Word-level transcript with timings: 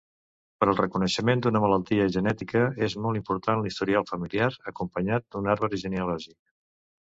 Per 0.61 0.67
al 0.71 0.77
reconeixement 0.77 1.43
d'una 1.45 1.61
malaltia 1.65 2.07
genètica 2.15 2.63
és 2.89 2.97
molt 3.05 3.21
important 3.21 3.61
l'historial 3.67 4.09
familiar 4.15 4.51
acompanyat 4.75 5.31
d'un 5.37 5.55
arbre 5.57 5.75
genealògic. 5.87 6.39